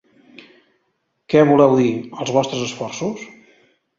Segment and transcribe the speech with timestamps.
[1.33, 1.91] Què voleu dir,
[2.25, 3.21] els vostres esforços?